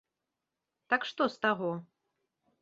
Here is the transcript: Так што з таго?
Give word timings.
Так 0.93 1.05
што 1.09 1.27
з 1.35 1.45
таго? 1.45 1.71